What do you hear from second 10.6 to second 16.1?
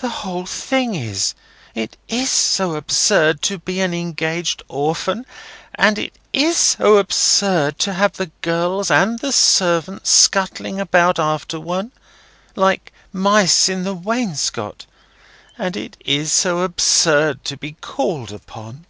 about after one, like mice in the wainscot; and it